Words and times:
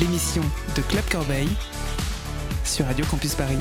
L'émission 0.00 0.42
de 0.74 0.80
Club 0.82 1.04
Corbeil 1.10 1.48
sur 2.64 2.86
Radio 2.86 3.04
Campus 3.04 3.34
Paris. 3.34 3.58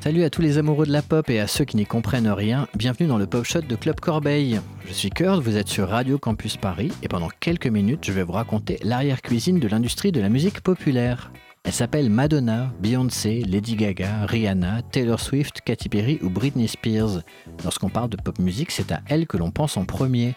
Salut 0.00 0.24
à 0.24 0.28
tous 0.28 0.42
les 0.42 0.58
amoureux 0.58 0.84
de 0.84 0.92
la 0.92 1.00
pop 1.00 1.30
et 1.30 1.40
à 1.40 1.46
ceux 1.46 1.64
qui 1.64 1.78
n'y 1.78 1.86
comprennent 1.86 2.28
rien, 2.28 2.68
bienvenue 2.74 3.08
dans 3.08 3.16
le 3.16 3.26
Pop 3.26 3.44
Shot 3.44 3.62
de 3.62 3.76
Club 3.76 4.00
Corbeil. 4.00 4.60
Je 4.86 4.92
suis 4.92 5.08
Kurt, 5.08 5.42
vous 5.42 5.56
êtes 5.56 5.68
sur 5.68 5.88
Radio 5.88 6.18
Campus 6.18 6.58
Paris 6.58 6.92
et 7.02 7.08
pendant 7.08 7.30
quelques 7.40 7.68
minutes 7.68 8.04
je 8.04 8.12
vais 8.12 8.22
vous 8.22 8.32
raconter 8.32 8.78
l'arrière-cuisine 8.82 9.60
de 9.60 9.68
l'industrie 9.68 10.12
de 10.12 10.20
la 10.20 10.28
musique 10.28 10.60
populaire. 10.60 11.32
Elle 11.64 11.72
s'appelle 11.72 12.10
Madonna, 12.10 12.70
Beyoncé, 12.80 13.42
Lady 13.46 13.76
Gaga, 13.76 14.26
Rihanna, 14.26 14.82
Taylor 14.92 15.20
Swift, 15.20 15.62
Katy 15.62 15.88
Perry 15.88 16.18
ou 16.22 16.28
Britney 16.28 16.68
Spears. 16.68 17.22
Lorsqu'on 17.64 17.88
parle 17.88 18.10
de 18.10 18.16
pop 18.16 18.38
musique, 18.38 18.70
c'est 18.70 18.92
à 18.92 19.00
elles 19.08 19.26
que 19.26 19.38
l'on 19.38 19.50
pense 19.50 19.76
en 19.76 19.84
premier. 19.86 20.34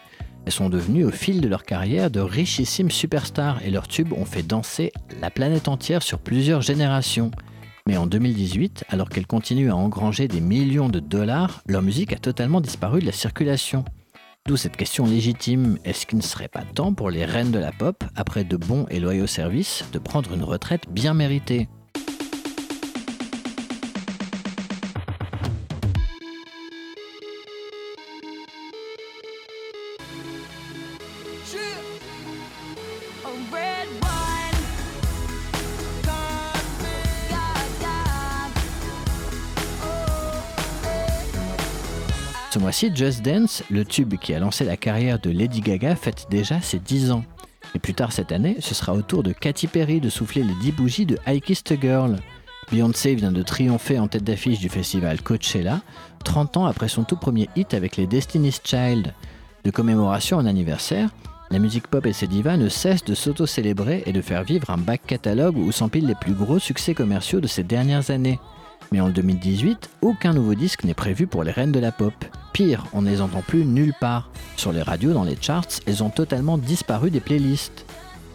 Elles 0.50 0.56
sont 0.56 0.68
devenues 0.68 1.04
au 1.04 1.12
fil 1.12 1.40
de 1.40 1.46
leur 1.46 1.62
carrière 1.62 2.10
de 2.10 2.18
richissimes 2.18 2.90
superstars 2.90 3.64
et 3.64 3.70
leurs 3.70 3.86
tubes 3.86 4.12
ont 4.12 4.24
fait 4.24 4.42
danser 4.42 4.92
la 5.20 5.30
planète 5.30 5.68
entière 5.68 6.02
sur 6.02 6.18
plusieurs 6.18 6.60
générations. 6.60 7.30
Mais 7.86 7.96
en 7.96 8.08
2018, 8.08 8.86
alors 8.88 9.10
qu'elles 9.10 9.28
continuent 9.28 9.70
à 9.70 9.76
engranger 9.76 10.26
des 10.26 10.40
millions 10.40 10.88
de 10.88 10.98
dollars, 10.98 11.62
leur 11.68 11.82
musique 11.82 12.12
a 12.12 12.16
totalement 12.16 12.60
disparu 12.60 12.98
de 12.98 13.06
la 13.06 13.12
circulation. 13.12 13.84
D'où 14.44 14.56
cette 14.56 14.76
question 14.76 15.06
légitime, 15.06 15.78
est-ce 15.84 16.04
qu'il 16.04 16.18
ne 16.18 16.24
serait 16.24 16.48
pas 16.48 16.64
temps 16.64 16.94
pour 16.94 17.10
les 17.10 17.24
reines 17.24 17.52
de 17.52 17.60
la 17.60 17.70
pop, 17.70 18.02
après 18.16 18.42
de 18.42 18.56
bons 18.56 18.86
et 18.90 18.98
loyaux 18.98 19.28
services, 19.28 19.84
de 19.92 20.00
prendre 20.00 20.34
une 20.34 20.42
retraite 20.42 20.90
bien 20.90 21.14
méritée? 21.14 21.68
Ce 42.50 42.58
mois-ci, 42.58 42.90
Just 42.92 43.22
Dance, 43.22 43.62
le 43.70 43.84
tube 43.84 44.16
qui 44.16 44.34
a 44.34 44.40
lancé 44.40 44.64
la 44.64 44.76
carrière 44.76 45.20
de 45.20 45.30
Lady 45.30 45.60
Gaga, 45.60 45.94
fête 45.94 46.26
déjà 46.30 46.60
ses 46.60 46.80
10 46.80 47.12
ans. 47.12 47.24
Et 47.76 47.78
plus 47.78 47.94
tard 47.94 48.10
cette 48.10 48.32
année, 48.32 48.56
ce 48.58 48.74
sera 48.74 48.92
au 48.92 49.02
tour 49.02 49.22
de 49.22 49.32
Katy 49.32 49.68
Perry 49.68 50.00
de 50.00 50.08
souffler 50.08 50.42
les 50.42 50.54
10 50.54 50.72
bougies 50.72 51.06
de 51.06 51.16
I 51.28 51.40
Kissed 51.40 51.70
a 51.70 51.80
Girl. 51.80 52.16
Beyoncé 52.72 53.14
vient 53.14 53.30
de 53.30 53.44
triompher 53.44 54.00
en 54.00 54.08
tête 54.08 54.24
d'affiche 54.24 54.58
du 54.58 54.68
festival 54.68 55.22
Coachella, 55.22 55.80
30 56.24 56.56
ans 56.56 56.66
après 56.66 56.88
son 56.88 57.04
tout 57.04 57.16
premier 57.16 57.48
hit 57.54 57.72
avec 57.72 57.96
les 57.96 58.08
Destiny's 58.08 58.60
Child. 58.64 59.14
De 59.62 59.70
commémoration 59.70 60.36
en 60.36 60.46
anniversaire, 60.46 61.10
la 61.52 61.60
musique 61.60 61.86
pop 61.86 62.04
et 62.04 62.12
ses 62.12 62.26
divas 62.26 62.56
ne 62.56 62.68
cessent 62.68 63.04
de 63.04 63.14
s'auto-célébrer 63.14 64.02
et 64.06 64.12
de 64.12 64.22
faire 64.22 64.42
vivre 64.42 64.70
un 64.70 64.78
back 64.78 65.02
catalogue 65.06 65.56
où 65.56 65.70
s'empilent 65.70 66.08
les 66.08 66.16
plus 66.16 66.34
gros 66.34 66.58
succès 66.58 66.94
commerciaux 66.94 67.40
de 67.40 67.46
ces 67.46 67.62
dernières 67.62 68.10
années. 68.10 68.40
Mais 68.92 69.00
en 69.00 69.08
2018, 69.08 69.90
aucun 70.02 70.32
nouveau 70.32 70.54
disque 70.54 70.84
n'est 70.84 70.94
prévu 70.94 71.26
pour 71.26 71.44
les 71.44 71.52
reines 71.52 71.72
de 71.72 71.80
la 71.80 71.92
pop. 71.92 72.14
Pire, 72.52 72.86
on 72.92 73.02
ne 73.02 73.10
les 73.10 73.20
entend 73.20 73.42
plus 73.42 73.64
nulle 73.64 73.94
part. 74.00 74.30
Sur 74.56 74.72
les 74.72 74.82
radios, 74.82 75.12
dans 75.12 75.24
les 75.24 75.36
charts, 75.40 75.80
elles 75.86 76.02
ont 76.02 76.10
totalement 76.10 76.58
disparu 76.58 77.10
des 77.10 77.20
playlists. 77.20 77.86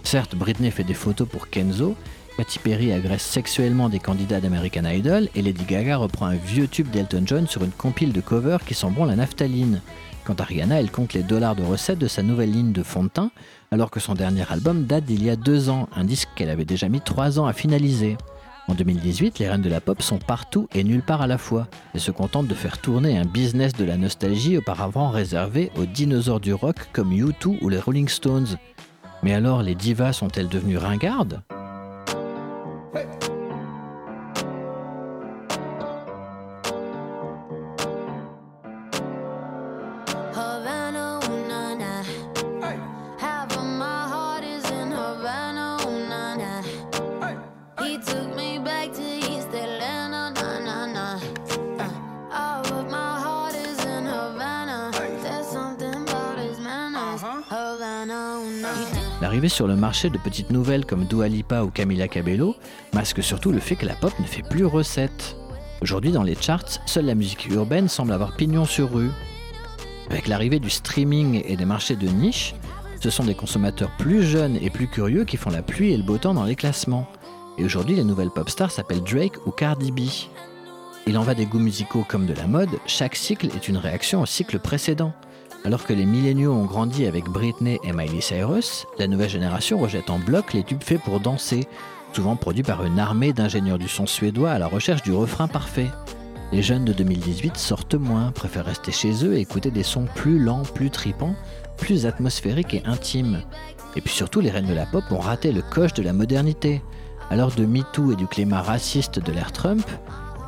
Certes, 0.04 0.36
Britney 0.36 0.72
fait 0.72 0.84
des 0.84 0.94
photos 0.94 1.28
pour 1.28 1.50
Kenzo, 1.50 1.96
Katy 2.38 2.60
Perry 2.60 2.92
agresse 2.92 3.24
sexuellement 3.24 3.88
des 3.88 4.00
candidats 4.00 4.42
d'American 4.42 4.84
Idol 4.84 5.30
et 5.36 5.42
Lady 5.42 5.64
Gaga 5.64 5.96
reprend 5.96 6.26
un 6.26 6.36
vieux 6.36 6.68
tube 6.68 6.90
d'Elton 6.90 7.24
John 7.26 7.48
sur 7.48 7.64
une 7.64 7.72
compile 7.72 8.12
de 8.12 8.20
covers 8.20 8.66
qui 8.66 8.74
sent 8.74 8.90
bon 8.90 9.06
la 9.06 9.16
naphtaline. 9.16 9.82
Quant 10.26 10.34
à 10.34 10.44
Rihanna, 10.44 10.82
elle 10.82 10.92
compte 10.92 11.14
les 11.14 11.24
dollars 11.24 11.56
de 11.56 11.64
recettes 11.64 11.98
de 11.98 12.10
sa 12.10 12.24
nouvelle 12.24 12.52
ligne 12.52 12.74
de 12.74 12.84
fond 12.84 13.06
de 13.06 13.08
teint, 13.10 13.32
alors 13.72 13.90
que 13.90 14.02
son 14.02 14.16
dernier 14.16 14.44
album 14.50 14.84
date 14.84 15.06
d'il 15.06 15.24
y 15.24 15.30
a 15.30 15.38
deux 15.38 15.70
ans, 15.70 15.88
un 15.96 16.04
disque 16.04 16.28
qu'elle 16.36 16.50
avait 16.50 16.66
déjà 16.66 16.90
mis 16.90 17.00
trois 17.00 17.40
ans 17.40 17.46
à 17.46 17.54
finaliser. 17.54 18.18
En 18.68 18.74
2018, 18.74 19.38
les 19.38 19.48
reines 19.48 19.62
de 19.62 19.70
la 19.70 19.80
pop 19.80 20.02
sont 20.02 20.18
partout 20.18 20.68
et 20.74 20.84
nulle 20.84 21.04
part 21.04 21.22
à 21.22 21.28
la 21.28 21.38
fois, 21.38 21.68
et 21.94 22.00
se 22.00 22.10
contentent 22.10 22.48
de 22.48 22.56
faire 22.56 22.80
tourner 22.80 23.18
un 23.18 23.26
business 23.26 23.74
de 23.74 23.86
la 23.86 23.96
nostalgie 23.96 24.58
auparavant 24.58 25.10
réservé 25.10 25.72
aux 25.78 25.86
dinosaures 25.86 26.40
du 26.40 26.54
rock 26.54 26.78
comme 26.92 27.12
U2 27.12 27.60
ou 27.62 27.70
les 27.70 27.80
Rolling 27.80 28.08
Stones. 28.08 28.58
Mais 29.22 29.34
alors, 29.34 29.62
les 29.62 29.76
divas 29.76 30.14
sont-elles 30.14 30.50
devenues 30.50 30.78
ringardes? 30.78 31.42
L'arrivée 59.26 59.50
sur 59.50 59.66
le 59.66 59.76
marché 59.76 60.12
de 60.12 60.20
petites 60.20 60.52
nouvelles 60.52 60.86
comme 60.86 61.06
Dua 61.06 61.28
Lipa 61.28 61.64
ou 61.64 61.72
Camila 61.72 62.08
Cabello 62.08 62.56
masque 62.94 63.24
surtout 63.24 63.52
le 63.52 63.60
fait 63.60 63.76
que 63.76 63.88
la 63.88 63.96
pop 63.96 64.14
ne 64.20 64.26
fait 64.28 64.48
plus 64.48 64.68
recette. 64.68 65.36
Aujourd'hui, 65.82 66.12
dans 66.12 66.22
les 66.22 66.36
charts, 66.36 66.80
seule 66.86 67.08
la 67.08 67.16
musique 67.16 67.48
urbaine 67.48 67.88
semble 67.88 68.14
avoir 68.14 68.36
pignon 68.36 68.66
sur 68.66 68.94
rue. 68.94 69.10
Avec 70.12 70.28
l'arrivée 70.28 70.60
du 70.60 70.70
streaming 70.70 71.42
et 71.44 71.58
des 71.58 71.66
marchés 71.66 71.96
de 71.96 72.08
niche, 72.08 72.54
ce 73.00 73.10
sont 73.10 73.24
des 73.24 73.34
consommateurs 73.34 73.90
plus 73.98 74.22
jeunes 74.22 74.58
et 74.58 74.70
plus 74.70 74.86
curieux 74.86 75.26
qui 75.26 75.38
font 75.38 75.50
la 75.50 75.64
pluie 75.64 75.92
et 75.92 75.98
le 75.98 76.04
beau 76.04 76.20
temps 76.20 76.36
dans 76.36 76.44
les 76.44 76.56
classements. 76.56 77.08
Et 77.58 77.66
aujourd'hui, 77.66 77.96
les 77.96 78.04
nouvelles 78.04 78.30
pop 78.30 78.48
stars 78.48 78.70
s'appellent 78.70 79.02
Drake 79.02 79.48
ou 79.48 79.50
Cardi 79.50 79.92
B. 79.92 80.02
Il 81.08 81.18
en 81.18 81.24
va 81.24 81.34
des 81.34 81.48
goûts 81.48 81.58
musicaux 81.58 82.06
comme 82.08 82.28
de 82.28 82.34
la 82.36 82.46
mode, 82.46 82.78
chaque 82.86 83.16
cycle 83.16 83.48
est 83.48 83.68
une 83.70 83.78
réaction 83.78 84.22
au 84.22 84.28
cycle 84.28 84.60
précédent. 84.60 85.14
Alors 85.66 85.84
que 85.84 85.94
les 85.94 86.06
milléniaux 86.06 86.54
ont 86.54 86.66
grandi 86.66 87.08
avec 87.08 87.26
Britney 87.26 87.80
et 87.84 87.92
Miley 87.92 88.22
Cyrus, 88.22 88.86
la 89.00 89.08
nouvelle 89.08 89.32
génération 89.32 89.80
rejette 89.80 90.12
en 90.12 90.20
bloc 90.20 90.54
les 90.54 90.62
tubes 90.62 90.84
faits 90.84 91.02
pour 91.02 91.20
danser, 91.20 91.68
souvent 92.14 92.36
produits 92.36 92.62
par 92.62 92.86
une 92.86 93.00
armée 93.00 93.34
d'ingénieurs 93.34 93.80
du 93.80 93.88
son 93.88 94.06
suédois 94.06 94.52
à 94.52 94.60
la 94.60 94.68
recherche 94.68 95.02
du 95.02 95.12
refrain 95.12 95.48
parfait. 95.48 95.90
Les 96.52 96.62
jeunes 96.62 96.86
de 96.86 96.94
2018 96.94 97.58
sortent 97.58 97.96
moins, 97.96 98.32
préfèrent 98.32 98.66
rester 98.66 98.92
chez 98.92 99.26
eux 99.26 99.36
et 99.36 99.42
écouter 99.42 99.72
des 99.72 99.82
sons 99.82 100.06
plus 100.14 100.38
lents, 100.38 100.62
plus 100.62 100.92
tripants, 100.92 101.36
plus 101.78 102.06
atmosphériques 102.06 102.76
et 102.76 102.84
intimes. 102.86 103.42
Et 103.96 104.02
puis 104.02 104.14
surtout, 104.14 104.42
les 104.42 104.52
reines 104.52 104.68
de 104.68 104.74
la 104.76 104.86
pop 104.86 105.06
ont 105.10 105.18
raté 105.18 105.52
le 105.52 105.64
coche 105.64 105.94
de 105.96 106.04
la 106.04 106.14
modernité. 106.14 106.84
Alors 107.32 107.52
de 107.52 107.66
MeToo 107.66 108.12
et 108.12 108.16
du 108.16 108.28
climat 108.28 108.62
raciste 108.62 109.18
de 109.18 109.32
l'ère 109.32 109.52
Trump, 109.52 109.90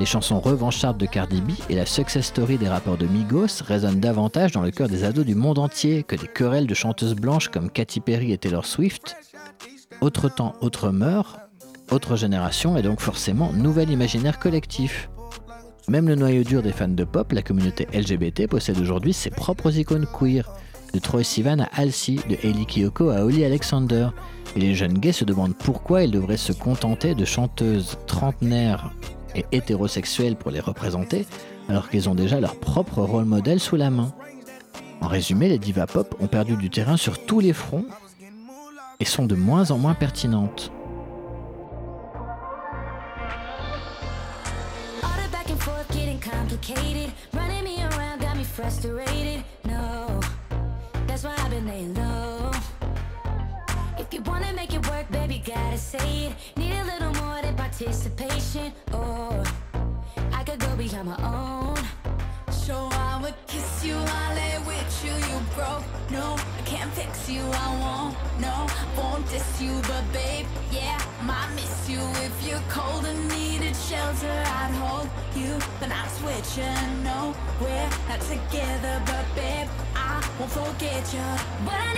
les 0.00 0.06
chansons 0.06 0.38
revanchardes 0.38 0.98
de 0.98 1.06
Cardi 1.06 1.40
B 1.40 1.50
et 1.68 1.74
la 1.74 1.84
success 1.84 2.26
story 2.26 2.56
des 2.56 2.68
rappeurs 2.68 2.96
de 2.96 3.06
Migos 3.06 3.62
résonnent 3.66 3.98
davantage 3.98 4.52
dans 4.52 4.62
le 4.62 4.70
cœur 4.70 4.88
des 4.88 5.02
ados 5.02 5.26
du 5.26 5.34
monde 5.34 5.58
entier 5.58 6.04
que 6.04 6.14
des 6.14 6.28
querelles 6.28 6.68
de 6.68 6.74
chanteuses 6.74 7.14
blanches 7.16 7.48
comme 7.48 7.70
Katy 7.70 8.00
Perry 8.00 8.32
et 8.32 8.38
Taylor 8.38 8.64
Swift. 8.64 9.16
Autre 10.00 10.28
temps, 10.28 10.54
autre 10.60 10.90
mœurs, 10.90 11.38
autre 11.90 12.16
génération 12.16 12.76
et 12.76 12.82
donc 12.82 13.00
forcément 13.00 13.52
nouvel 13.52 13.90
imaginaire 13.90 14.38
collectif. 14.38 15.10
Même 15.88 16.06
le 16.06 16.14
noyau 16.14 16.44
dur 16.44 16.62
des 16.62 16.72
fans 16.72 16.86
de 16.86 17.04
pop, 17.04 17.32
la 17.32 17.42
communauté 17.42 17.88
LGBT 17.92 18.46
possède 18.46 18.78
aujourd'hui 18.78 19.12
ses 19.12 19.30
propres 19.30 19.76
icônes 19.78 20.06
queer, 20.06 20.48
de 20.94 20.98
Troy 21.00 21.24
Sivan 21.24 21.58
à 21.58 21.68
Halsey, 21.72 22.16
de 22.28 22.36
Hailey 22.42 22.66
Kiyoko 22.66 23.10
à 23.10 23.24
Holly 23.24 23.44
Alexander. 23.44 24.08
Et 24.54 24.60
les 24.60 24.74
jeunes 24.74 24.98
gays 24.98 25.12
se 25.12 25.24
demandent 25.24 25.56
pourquoi 25.56 26.04
ils 26.04 26.10
devraient 26.10 26.36
se 26.36 26.52
contenter 26.52 27.14
de 27.14 27.24
chanteuses 27.24 27.98
trentenaires 28.06 28.92
et 29.34 29.44
hétérosexuels 29.52 30.36
pour 30.36 30.50
les 30.50 30.60
représenter, 30.60 31.26
alors 31.68 31.88
qu'ils 31.88 32.08
ont 32.08 32.14
déjà 32.14 32.40
leur 32.40 32.56
propre 32.56 33.02
rôle 33.02 33.24
modèle 33.24 33.60
sous 33.60 33.76
la 33.76 33.90
main. 33.90 34.12
En 35.00 35.06
résumé, 35.06 35.48
les 35.48 35.58
divas 35.58 35.86
pop 35.86 36.14
ont 36.20 36.26
perdu 36.26 36.56
du 36.56 36.70
terrain 36.70 36.96
sur 36.96 37.24
tous 37.24 37.40
les 37.40 37.52
fronts 37.52 37.86
et 39.00 39.04
sont 39.04 39.26
de 39.26 39.34
moins 39.34 39.70
en 39.70 39.78
moins 39.78 39.94
pertinentes. 39.94 40.72
Participation. 57.78 58.72
Oh, 58.92 59.44
I 60.32 60.42
could 60.42 60.58
go 60.58 60.74
beyond 60.76 61.08
my 61.08 61.18
own. 61.22 61.78
So 62.50 62.88
I 62.90 63.20
would 63.22 63.34
kiss 63.46 63.84
you, 63.84 63.94
I 63.96 64.34
lay 64.34 64.58
with 64.66 65.04
you, 65.04 65.12
you 65.12 65.38
broke. 65.54 65.84
No, 66.10 66.36
I 66.58 66.62
can't 66.64 66.90
fix 66.92 67.28
you, 67.28 67.42
I 67.42 67.68
won't. 67.82 68.16
No, 68.40 68.66
won't 68.96 69.28
diss 69.30 69.62
you, 69.62 69.80
but 69.82 70.04
babe, 70.12 70.46
yeah, 70.72 70.98
might 71.24 71.50
miss 71.54 71.88
you 71.88 72.00
if 72.26 72.34
you're 72.46 72.66
cold 72.68 73.04
and 73.04 73.28
needed 73.28 73.76
shelter. 73.76 74.42
I'd 74.60 74.74
hold 74.82 75.08
you, 75.36 75.56
but 75.78 75.88
not 75.88 76.08
switching. 76.10 77.04
No, 77.04 77.34
we're 77.60 77.90
not 78.08 78.20
together, 78.22 79.00
but 79.06 79.24
babe, 79.36 79.68
I 79.94 80.28
won't 80.38 80.50
forget 80.50 81.04
you. 81.14 81.28
But 81.64 81.74
I 81.74 81.92
need 81.94 81.97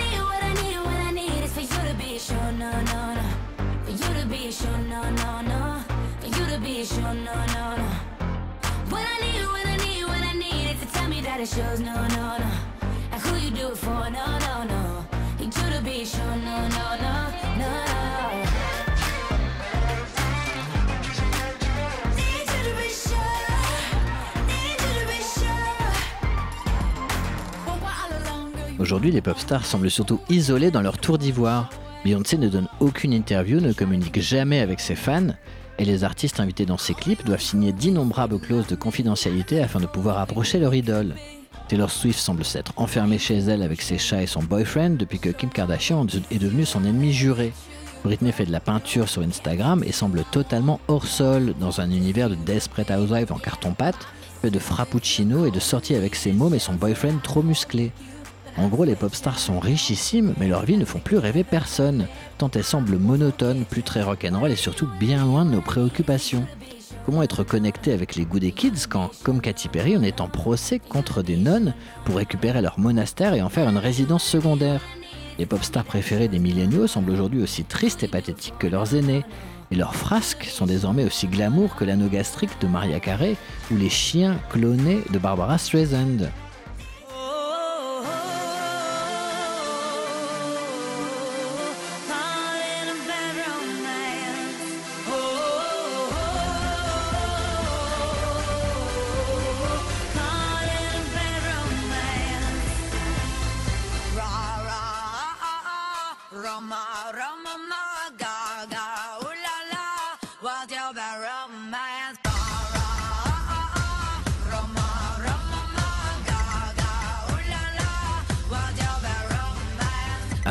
Aujourd'hui, 28.79 29.11
les 29.11 29.21
pop 29.21 29.37
stars 29.37 29.65
semblent 29.65 29.91
surtout 29.91 30.19
isolés 30.27 30.71
dans 30.71 30.81
leur 30.81 30.97
tour 30.97 31.17
d'ivoire. 31.17 31.69
Beyoncé 32.03 32.37
ne 32.37 32.49
donne 32.49 32.67
aucune 32.79 33.13
interview, 33.13 33.59
ne 33.59 33.73
communique 33.73 34.19
jamais 34.19 34.59
avec 34.59 34.79
ses 34.79 34.95
fans, 34.95 35.35
et 35.77 35.85
les 35.85 36.03
artistes 36.03 36.39
invités 36.39 36.65
dans 36.65 36.77
ses 36.77 36.93
clips 36.93 37.23
doivent 37.25 37.41
signer 37.41 37.71
d'innombrables 37.71 38.39
clauses 38.39 38.67
de 38.67 38.75
confidentialité 38.75 39.61
afin 39.61 39.79
de 39.79 39.85
pouvoir 39.85 40.17
approcher 40.17 40.59
leur 40.59 40.73
idole. 40.73 41.15
Taylor 41.67 41.89
Swift 41.89 42.19
semble 42.19 42.43
s'être 42.43 42.73
enfermée 42.75 43.17
chez 43.17 43.37
elle 43.37 43.61
avec 43.61 43.81
ses 43.81 43.97
chats 43.97 44.23
et 44.23 44.27
son 44.27 44.43
boyfriend 44.43 44.97
depuis 44.97 45.19
que 45.19 45.29
Kim 45.29 45.49
Kardashian 45.49 46.05
est 46.29 46.39
devenue 46.39 46.65
son 46.65 46.83
ennemi 46.83 47.13
juré. 47.13 47.53
Britney 48.03 48.31
fait 48.31 48.45
de 48.45 48.51
la 48.51 48.59
peinture 48.59 49.07
sur 49.07 49.21
Instagram 49.21 49.83
et 49.85 49.91
semble 49.91 50.23
totalement 50.31 50.79
hors 50.87 51.05
sol 51.05 51.53
dans 51.59 51.81
un 51.81 51.91
univers 51.91 52.29
de 52.29 52.35
Desperate 52.35 52.89
Housewives 52.89 53.31
en 53.31 53.37
carton-pâte, 53.37 54.07
fait 54.41 54.49
de 54.49 54.59
frappuccino 54.59 55.45
et 55.45 55.51
de 55.51 55.59
sorties 55.59 55.95
avec 55.95 56.15
ses 56.15 56.33
mômes 56.33 56.55
et 56.55 56.59
son 56.59 56.73
boyfriend 56.73 57.19
trop 57.21 57.43
musclé. 57.43 57.91
En 58.57 58.67
gros, 58.67 58.83
les 58.83 58.95
pop 58.95 59.15
stars 59.15 59.39
sont 59.39 59.59
richissimes, 59.59 60.33
mais 60.37 60.47
leurs 60.47 60.65
vies 60.65 60.77
ne 60.77 60.85
font 60.85 60.99
plus 60.99 61.17
rêver 61.17 61.43
personne, 61.43 62.07
tant 62.37 62.51
elles 62.51 62.63
semblent 62.63 62.97
monotones, 62.97 63.65
plus 63.65 63.81
très 63.81 64.03
rock'n'roll 64.03 64.51
et 64.51 64.55
surtout 64.55 64.87
bien 64.99 65.25
loin 65.25 65.45
de 65.45 65.51
nos 65.51 65.61
préoccupations. 65.61 66.45
Comment 67.05 67.23
être 67.23 67.43
connecté 67.43 67.93
avec 67.93 68.15
les 68.15 68.25
goûts 68.25 68.39
des 68.39 68.51
kids 68.51 68.87
quand, 68.89 69.09
comme 69.23 69.41
Katy 69.41 69.69
Perry, 69.69 69.97
on 69.97 70.03
est 70.03 70.21
en 70.21 70.27
procès 70.27 70.79
contre 70.79 71.23
des 71.23 71.37
nonnes 71.37 71.73
pour 72.05 72.17
récupérer 72.17 72.61
leur 72.61 72.79
monastère 72.79 73.33
et 73.33 73.41
en 73.41 73.49
faire 73.49 73.69
une 73.69 73.77
résidence 73.77 74.23
secondaire? 74.23 74.81
Les 75.39 75.45
pop 75.45 75.63
stars 75.63 75.85
préférées 75.85 76.27
des 76.27 76.37
milléniaux 76.37 76.87
semblent 76.87 77.11
aujourd'hui 77.11 77.41
aussi 77.41 77.63
tristes 77.63 78.03
et 78.03 78.07
pathétiques 78.07 78.57
que 78.59 78.67
leurs 78.67 78.93
aînés. 78.93 79.23
Et 79.71 79.75
leurs 79.75 79.95
frasques 79.95 80.43
sont 80.43 80.65
désormais 80.65 81.05
aussi 81.05 81.27
glamour 81.27 81.75
que 81.75 81.85
l'anneau 81.85 82.09
gastrique 82.09 82.59
de 82.59 82.67
Maria 82.67 82.99
Carey 82.99 83.37
ou 83.71 83.77
les 83.77 83.89
chiens 83.89 84.37
clonés 84.49 84.99
de 85.11 85.17
Barbara 85.17 85.57
Streisand. 85.57 86.29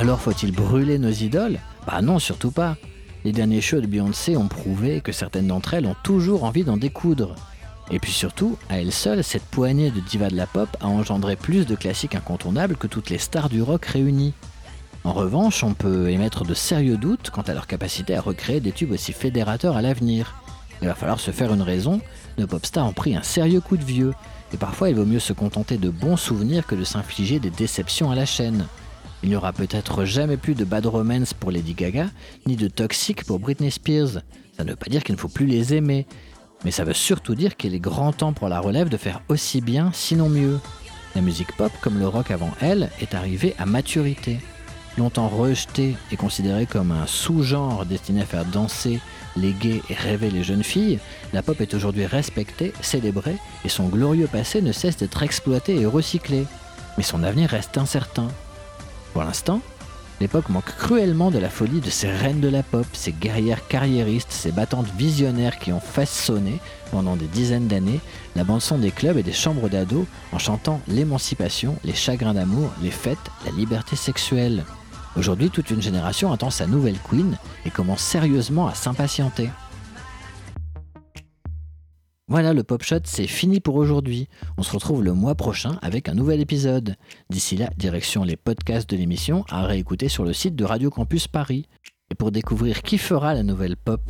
Alors 0.00 0.18
faut-il 0.18 0.50
brûler 0.50 0.98
nos 0.98 1.10
idoles? 1.10 1.58
Bah 1.86 2.00
non, 2.00 2.18
surtout 2.18 2.50
pas. 2.50 2.78
Les 3.22 3.32
derniers 3.32 3.60
shows 3.60 3.82
de 3.82 3.86
Beyoncé 3.86 4.34
ont 4.34 4.48
prouvé 4.48 5.02
que 5.02 5.12
certaines 5.12 5.48
d'entre 5.48 5.74
elles 5.74 5.84
ont 5.84 5.96
toujours 6.02 6.44
envie 6.44 6.64
d'en 6.64 6.78
découdre. 6.78 7.34
Et 7.90 7.98
puis 7.98 8.10
surtout, 8.10 8.56
à 8.70 8.80
elle 8.80 8.92
seule, 8.92 9.22
cette 9.22 9.44
poignée 9.44 9.90
de 9.90 10.00
divas 10.00 10.30
de 10.30 10.36
la 10.36 10.46
pop 10.46 10.74
a 10.80 10.86
engendré 10.86 11.36
plus 11.36 11.66
de 11.66 11.74
classiques 11.74 12.14
incontournables 12.14 12.76
que 12.76 12.86
toutes 12.86 13.10
les 13.10 13.18
stars 13.18 13.50
du 13.50 13.60
rock 13.60 13.84
réunies. 13.84 14.32
En 15.04 15.12
revanche, 15.12 15.62
on 15.64 15.74
peut 15.74 16.08
émettre 16.08 16.44
de 16.44 16.54
sérieux 16.54 16.96
doutes 16.96 17.28
quant 17.28 17.42
à 17.42 17.52
leur 17.52 17.66
capacité 17.66 18.16
à 18.16 18.22
recréer 18.22 18.60
des 18.60 18.72
tubes 18.72 18.92
aussi 18.92 19.12
fédérateurs 19.12 19.76
à 19.76 19.82
l'avenir. 19.82 20.34
Il 20.80 20.88
va 20.88 20.94
falloir 20.94 21.20
se 21.20 21.30
faire 21.30 21.52
une 21.52 21.60
raison, 21.60 22.00
nos 22.38 22.46
pop 22.46 22.64
stars 22.64 22.86
ont 22.86 22.94
pris 22.94 23.14
un 23.14 23.22
sérieux 23.22 23.60
coup 23.60 23.76
de 23.76 23.84
vieux, 23.84 24.14
et 24.54 24.56
parfois 24.56 24.88
il 24.88 24.96
vaut 24.96 25.04
mieux 25.04 25.20
se 25.20 25.34
contenter 25.34 25.76
de 25.76 25.90
bons 25.90 26.16
souvenirs 26.16 26.66
que 26.66 26.74
de 26.74 26.84
s'infliger 26.84 27.38
des 27.38 27.50
déceptions 27.50 28.10
à 28.10 28.14
la 28.14 28.24
chaîne. 28.24 28.64
Il 29.22 29.28
n'y 29.28 29.36
aura 29.36 29.52
peut-être 29.52 30.04
jamais 30.04 30.38
plus 30.38 30.54
de 30.54 30.64
Bad 30.64 30.86
Romance 30.86 31.34
pour 31.34 31.50
Lady 31.50 31.74
Gaga, 31.74 32.08
ni 32.46 32.56
de 32.56 32.68
Toxic 32.68 33.24
pour 33.24 33.38
Britney 33.38 33.70
Spears. 33.70 34.22
Ça 34.56 34.64
ne 34.64 34.70
veut 34.70 34.76
pas 34.76 34.88
dire 34.90 35.04
qu'il 35.04 35.14
ne 35.14 35.20
faut 35.20 35.28
plus 35.28 35.46
les 35.46 35.74
aimer, 35.74 36.06
mais 36.64 36.70
ça 36.70 36.84
veut 36.84 36.94
surtout 36.94 37.34
dire 37.34 37.56
qu'il 37.56 37.74
est 37.74 37.80
grand 37.80 38.12
temps 38.12 38.32
pour 38.32 38.48
la 38.48 38.60
relève 38.60 38.88
de 38.88 38.96
faire 38.96 39.20
aussi 39.28 39.60
bien, 39.60 39.90
sinon 39.92 40.30
mieux. 40.30 40.58
La 41.14 41.20
musique 41.20 41.54
pop, 41.56 41.72
comme 41.82 41.98
le 41.98 42.08
rock 42.08 42.30
avant 42.30 42.50
elle, 42.60 42.88
est 43.00 43.14
arrivée 43.14 43.54
à 43.58 43.66
maturité. 43.66 44.38
Longtemps 44.96 45.28
rejetée 45.28 45.96
et 46.10 46.16
considérée 46.16 46.66
comme 46.66 46.90
un 46.90 47.06
sous-genre 47.06 47.84
destiné 47.84 48.22
à 48.22 48.26
faire 48.26 48.44
danser 48.44 49.00
les 49.36 49.52
gays 49.52 49.82
et 49.88 49.94
rêver 49.94 50.30
les 50.30 50.42
jeunes 50.42 50.64
filles, 50.64 50.98
la 51.32 51.42
pop 51.42 51.60
est 51.60 51.74
aujourd'hui 51.74 52.06
respectée, 52.06 52.72
célébrée, 52.80 53.36
et 53.64 53.68
son 53.68 53.88
glorieux 53.88 54.26
passé 54.26 54.62
ne 54.62 54.72
cesse 54.72 54.96
d'être 54.96 55.22
exploité 55.22 55.76
et 55.76 55.86
recyclé. 55.86 56.46
Mais 56.96 57.04
son 57.04 57.22
avenir 57.22 57.50
reste 57.50 57.78
incertain. 57.78 58.28
Pour 59.12 59.22
l'instant, 59.22 59.60
l'époque 60.20 60.48
manque 60.50 60.76
cruellement 60.76 61.30
de 61.30 61.38
la 61.38 61.48
folie 61.48 61.80
de 61.80 61.90
ces 61.90 62.10
reines 62.10 62.40
de 62.40 62.48
la 62.48 62.62
pop, 62.62 62.86
ces 62.92 63.12
guerrières 63.12 63.66
carriéristes, 63.66 64.30
ces 64.30 64.52
battantes 64.52 64.90
visionnaires 64.96 65.58
qui 65.58 65.72
ont 65.72 65.80
façonné, 65.80 66.60
pendant 66.90 67.16
des 67.16 67.26
dizaines 67.26 67.66
d'années, 67.66 68.00
la 68.36 68.44
bande-son 68.44 68.78
des 68.78 68.90
clubs 68.90 69.16
et 69.16 69.22
des 69.22 69.32
chambres 69.32 69.68
d'ados 69.68 70.06
en 70.32 70.38
chantant 70.38 70.80
l'émancipation, 70.88 71.76
les 71.84 71.94
chagrins 71.94 72.34
d'amour, 72.34 72.70
les 72.82 72.90
fêtes, 72.90 73.18
la 73.44 73.52
liberté 73.52 73.96
sexuelle. 73.96 74.64
Aujourd'hui, 75.16 75.50
toute 75.50 75.70
une 75.70 75.82
génération 75.82 76.32
attend 76.32 76.50
sa 76.50 76.66
nouvelle 76.66 76.98
queen 77.08 77.36
et 77.66 77.70
commence 77.70 78.00
sérieusement 78.00 78.68
à 78.68 78.74
s'impatienter. 78.74 79.50
Voilà, 82.30 82.52
le 82.52 82.62
Pop 82.62 82.84
Shot, 82.84 83.00
c'est 83.04 83.26
fini 83.26 83.58
pour 83.58 83.74
aujourd'hui. 83.74 84.28
On 84.56 84.62
se 84.62 84.72
retrouve 84.72 85.02
le 85.02 85.12
mois 85.12 85.34
prochain 85.34 85.80
avec 85.82 86.08
un 86.08 86.14
nouvel 86.14 86.40
épisode. 86.40 86.94
D'ici 87.28 87.56
là, 87.56 87.68
direction 87.76 88.22
les 88.22 88.36
podcasts 88.36 88.88
de 88.88 88.96
l'émission 88.96 89.44
à 89.50 89.66
réécouter 89.66 90.08
sur 90.08 90.24
le 90.24 90.32
site 90.32 90.54
de 90.54 90.64
Radio 90.64 90.90
Campus 90.90 91.26
Paris. 91.26 91.66
Et 92.08 92.14
pour 92.14 92.30
découvrir 92.30 92.82
qui 92.82 92.98
fera 92.98 93.34
la 93.34 93.42
nouvelle 93.42 93.76
pop 93.76 94.00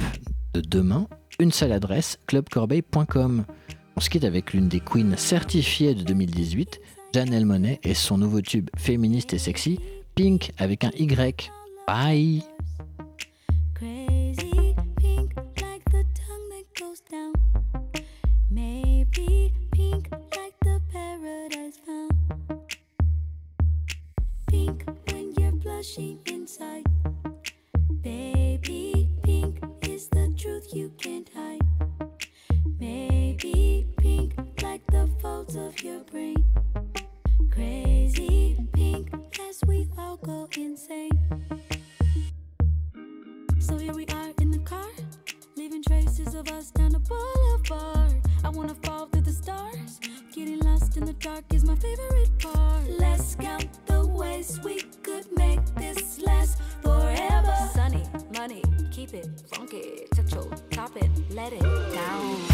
de 0.53 0.61
demain, 0.61 1.09
une 1.39 1.51
seule 1.51 1.73
adresse, 1.73 2.19
clubcorbeil.com. 2.27 3.47
On 3.97 4.01
se 4.01 4.11
quitte 4.11 4.25
avec 4.25 4.53
l'une 4.53 4.69
des 4.69 4.81
queens 4.81 5.17
certifiées 5.17 5.95
de 5.95 6.03
2018, 6.03 6.79
Janelle 7.15 7.47
Monet 7.47 7.81
et 7.85 7.95
son 7.95 8.19
nouveau 8.19 8.43
tube 8.43 8.69
féministe 8.77 9.33
et 9.33 9.39
sexy, 9.39 9.81
Pink 10.15 10.53
avec 10.59 10.85
un 10.85 10.91
Y. 10.99 11.51
Bye 11.89 12.43
goes 16.81 17.01
down. 17.11 17.80
Maybe 18.53 19.55
pink 19.71 20.09
like 20.11 20.59
the 20.63 20.81
paradise 20.93 21.79
found. 21.87 22.11
Pink 24.49 24.85
when 25.07 25.33
you're 25.39 25.53
blushing 25.53 26.19
inside. 26.27 26.85
Baby, 28.03 29.09
pink 29.23 29.63
is 29.83 30.09
the 30.09 30.35
truth 30.37 30.75
you 30.75 30.91
can't 30.99 31.31
hide. 31.33 31.61
Maybe 32.81 33.87
pink 33.99 34.35
like 34.65 34.85
the 34.89 35.09
folds 35.23 35.55
of 35.55 35.81
your 35.85 36.01
brain. 36.01 36.45
Crazy 37.53 38.59
pink 38.73 39.15
as 39.49 39.61
we 39.69 39.89
all 39.97 40.17
go 40.17 40.49
insane. 40.59 41.13
So 43.61 43.79
here 43.79 43.95
we 43.95 44.07
are 44.07 44.33
in 44.41 44.51
the 44.51 44.63
car, 44.65 44.91
leaving 45.57 45.85
traces 45.85 46.35
of 46.35 46.49
us 46.49 46.73
down 46.73 46.91
the 46.91 46.99
boulevard. 46.99 48.00
Dark 51.21 51.45
is 51.53 51.65
my 51.65 51.77
favorite 51.77 52.31
part. 52.39 52.89
Let's 52.99 53.35
count 53.35 53.69
the 53.87 54.07
ways 54.07 54.59
we 54.65 54.81
could 55.03 55.27
make 55.37 55.61
this 55.77 56.19
last 56.19 56.59
forever. 56.83 57.55
Sunny, 57.75 58.05
money, 58.37 58.63
keep 58.91 59.13
it 59.13 59.29
funky, 59.55 60.07
touch 60.15 60.33
your 60.33 60.51
top 60.71 60.97
it, 60.97 61.11
let 61.31 61.53
it 61.53 61.63
down. 61.93 62.50